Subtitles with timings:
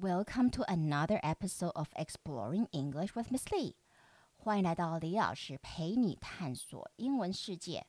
[0.00, 3.74] Welcome to another episode of Exploring English with Miss Lee。
[4.36, 7.84] 欢迎来到李老师陪你探索英文世界。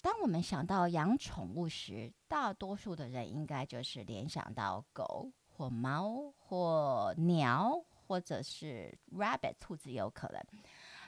[0.00, 10.42] 当我们想到养宠物时，大多数的人应该就是联想到狗或猫或鸟，或者是 rabbit 兔子有可能。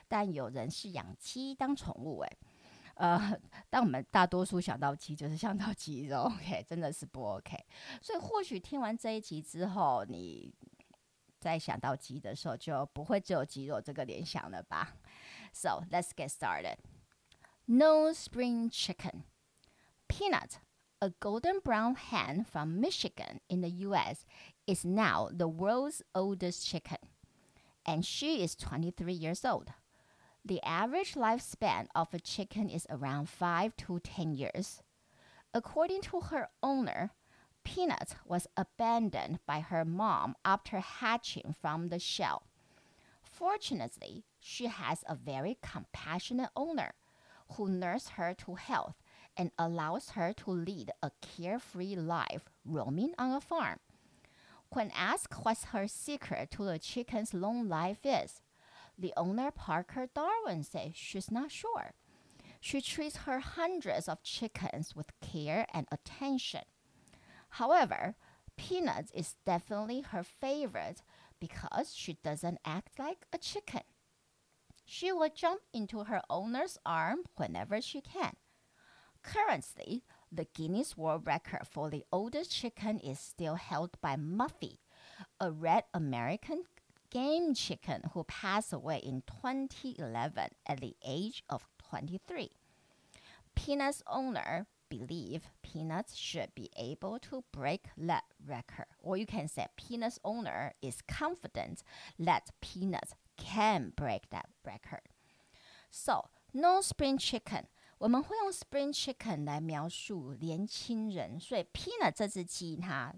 [0.07, 2.37] 但有人是养鸡当宠物，诶。
[2.94, 3.38] 呃，
[3.70, 7.56] 当我们大多数想到鸡，就是想到鸡肉，OK，真的是不 OK。
[8.02, 10.52] 所以或许听完这一集之后，你
[11.38, 14.96] 在想到鸡的时候，就不会只有鸡肉这个联想了吧？
[15.52, 16.78] So let's get started.
[17.66, 19.24] No spring chicken.
[20.08, 20.58] Peanut,
[21.00, 24.24] a golden brown hen from Michigan in the U.S.,
[24.66, 26.98] is now the world's oldest chicken,
[27.84, 29.68] and she is 23 years old.
[30.45, 34.81] The average lifespan of a chicken is around 5 to 10 years.
[35.53, 37.11] According to her owner,
[37.63, 42.43] Peanut was abandoned by her mom after hatching from the shell.
[43.21, 46.91] Fortunately, she has a very compassionate owner
[47.53, 49.01] who nurses her to health
[49.37, 53.79] and allows her to lead a carefree life roaming on a farm.
[54.71, 58.41] When asked what her secret to the chicken's long life is,
[58.97, 61.93] the owner, Parker Darwin, says she's not sure.
[62.59, 66.61] She treats her hundreds of chickens with care and attention.
[67.49, 68.15] However,
[68.55, 71.01] Peanuts is definitely her favorite
[71.39, 73.81] because she doesn't act like a chicken.
[74.85, 78.35] She will jump into her owner's arm whenever she can.
[79.23, 84.79] Currently, the Guinness World Record for the oldest chicken is still held by Muffy,
[85.39, 86.63] a red American
[87.12, 92.50] game chicken who passed away in 2011 at the age of 23.
[93.54, 98.86] Peanuts owner believe Peanuts should be able to break that record.
[99.00, 101.82] Or you can say Peanuts owner is confident
[102.18, 105.02] that Peanuts can break that record.
[105.90, 107.66] So, no spring chicken.
[107.98, 113.12] 我们会用 spring chicken 来描述年轻人，所以 Peanut 这只鸡它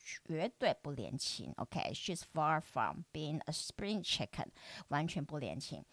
[0.00, 1.52] 绝对不年轻。
[1.56, 2.26] OK，she's、okay?
[2.32, 4.48] far from being a spring chicken，
[4.88, 5.84] 完全不年轻。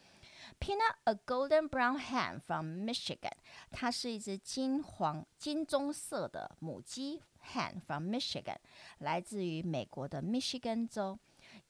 [0.60, 3.32] Peanut, a golden brown hen from Michigan，
[3.72, 7.22] 它是一只金黄金棕色的母鸡
[7.54, 8.58] hen from Michigan，
[9.00, 11.18] 来自于美国的密西根州。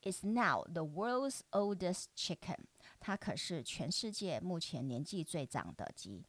[0.01, 2.57] Is now the world's oldest chicken，
[2.99, 6.25] 它可是全世界目前年纪最长的鸡。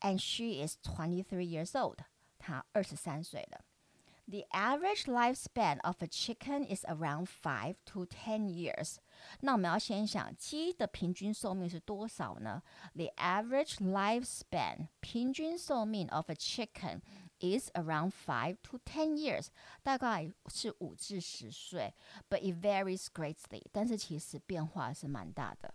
[0.00, 1.98] And she is twenty three years old，
[2.38, 3.64] 她二十三岁了。
[4.28, 8.96] the average lifespan of a chicken is around five to ten years.
[9.40, 12.62] 那我们要先想鸡的平均寿命是多少呢？
[12.94, 17.02] The average lifespan 平均寿命 of a chicken
[17.40, 19.48] is around five to ten years，
[19.82, 21.92] 大概是五至十岁，
[22.30, 23.64] but it varies greatly。
[23.72, 25.74] 但是其实变化是蛮大的。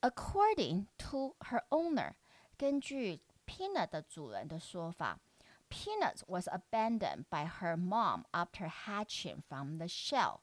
[0.00, 2.14] According to her owner，
[2.56, 5.20] 根据 Peanut 的主人的说法。
[5.68, 10.40] Peanut was abandoned by her mom after hatching from the shell.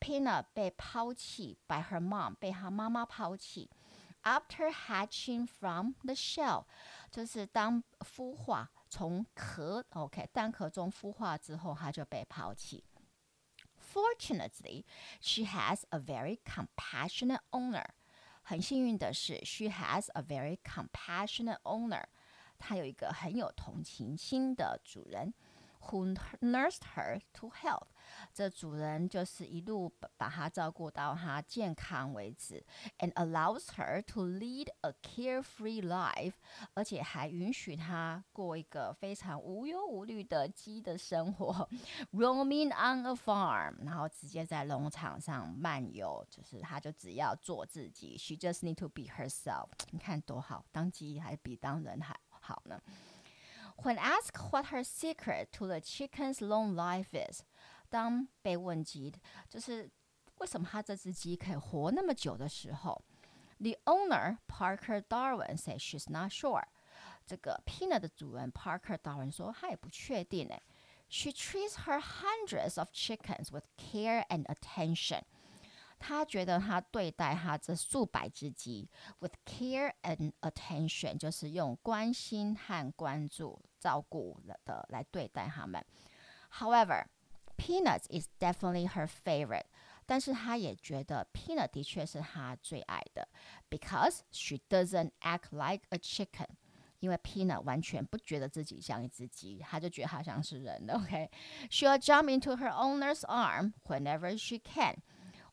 [0.00, 3.68] Peanut 被抛弃 by her mom，被她妈妈抛弃。
[4.22, 6.66] After hatching from the shell，
[7.10, 12.84] 就是当孵化从壳 OK 蛋壳中孵化之后，它就被抛弃。
[13.78, 14.84] Fortunately,
[15.20, 17.86] she has a very compassionate owner.
[18.42, 22.04] 很幸运的是，she has a very compassionate owner.
[22.57, 25.33] 它有一个很有同情心的主人
[25.81, 27.87] ，who nursed her to health。
[28.31, 32.63] 这主人就是一路把她照顾到她健康为止
[32.99, 36.33] ，and allows her to lead a carefree life，
[36.75, 41.67] 而且还允许她过一个非常无忧无虑的鸡的生活
[42.13, 49.69] ，roaming on a farm，然后直接在农场上漫游，就是她就只要做自己，she just need to be herself。
[49.89, 52.15] 你看多好，当鸡还比当人还。
[52.44, 52.80] 好呢。
[53.82, 57.42] When asked what her secret to the chicken's long life is，
[57.88, 59.14] 当被问及
[59.48, 59.90] 就是
[60.36, 63.02] 为什么他这只鸡可以活那么久的时候，
[63.58, 66.64] the owner Parker Darwin says she's not sure。
[67.26, 70.62] 这个 Peanut 的主人 Parker Darwin 说他也不确定诶。
[71.08, 75.22] She treats her hundreds of chickens with care and attention。
[76.04, 78.88] 他觉得他对待他这数百只鸡，
[79.18, 85.84] with care and attention，就是用关心和关注、照顾的来对待他们。
[86.52, 87.04] However,
[87.56, 89.66] Peanuts is definitely her favorite，
[90.06, 93.28] 但是他也觉得 Peanut 的确是他最爱的，
[93.68, 96.46] because she doesn't act like a chicken，
[97.00, 100.88] 因为 Peanut 完全不觉得自己像一只鸡，他就觉得他像是人。
[100.90, 104.96] OK，she'll jump into her owner's arm whenever she can。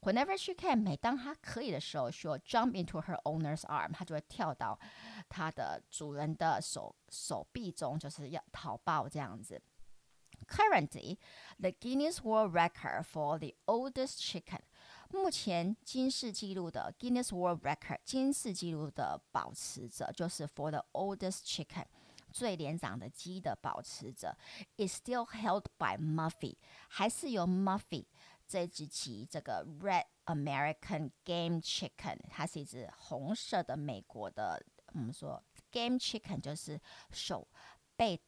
[0.03, 4.77] Whenever she can，每当她可以的时候，she'll jump into her owner's arm，她就会跳到
[5.29, 9.63] 她的主人的手手臂中，就是要逃跑这样子。
[10.49, 11.19] Currently,
[11.61, 14.59] the Guinness World Record for the oldest chicken，
[15.09, 21.85] 目前金氏纪录的 Guinness World Record 金氏纪录的保持者就是 for the oldest chicken。
[22.33, 24.35] 最年长的鸡的保持者
[24.79, 26.57] ，is still held by Murphy，
[26.89, 28.07] 还是由 Muffy
[28.53, 34.63] 这只鸡，这个 Red American Game Chicken，它是一只红色的美国的，
[34.93, 36.79] 我们说 Game Chicken 就是
[37.11, 37.49] 手
[37.97, 38.21] 背，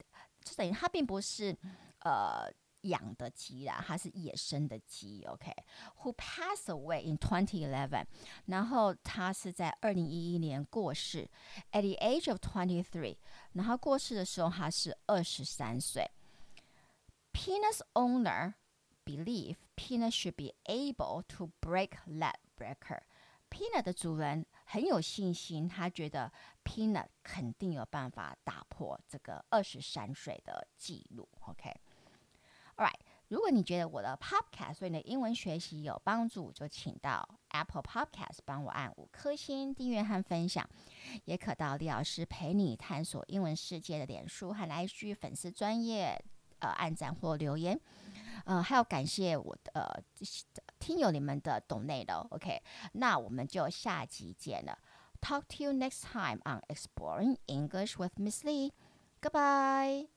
[0.43, 1.55] 就等于它并不是
[1.99, 2.51] 呃
[2.81, 5.23] 养的鸡啦，它是野生的鸡。
[5.25, 8.07] OK，Who passed away in 2011，
[8.47, 11.29] 然后他是在二零一一年过世
[11.73, 13.19] ，at the age of twenty three，
[13.53, 16.11] 然后过世的时候他是二十三岁。
[17.35, 18.55] Penis owner
[19.05, 23.01] believe Peanut should be able to break that breaker.
[23.51, 26.33] Peanut 的主人很有信心，他觉得
[26.65, 31.29] Peanut 肯定有办法打破这个二十三岁的记录。
[31.47, 32.99] OK，All right，
[33.29, 40.69] 如果你觉得我的 Podcast 对你的英文学习有帮助，就请到 Apple Podcast 帮我按五颗星订阅和分享，
[41.27, 46.21] 也可到李老师陪你探索英文世界的脸书和 IG 粉丝专业
[46.59, 47.79] 呃按赞或留言。
[48.45, 50.03] 呃，还要感谢我的呃
[50.79, 52.63] 听友你们的懂内的，OK，
[52.93, 54.79] 那我们就下集见了。
[55.21, 58.73] Talk to you next time on Exploring English with Miss Lee.
[59.23, 60.14] Goodbye.